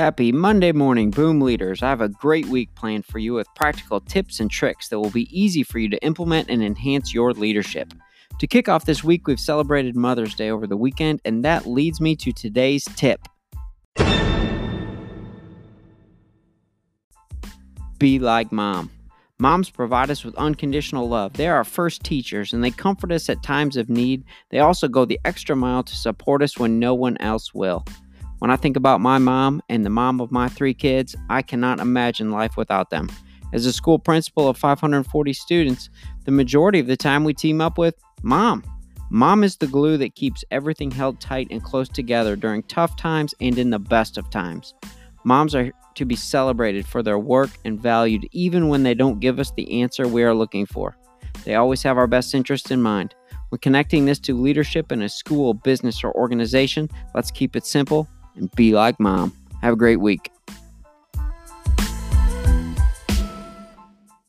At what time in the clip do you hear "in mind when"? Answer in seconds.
52.70-53.58